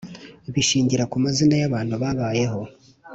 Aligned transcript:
Bishingira 0.53 1.03
ku 1.11 1.15
mazina 1.23 1.55
y'abantu 1.61 1.93
babayeho 2.01 2.61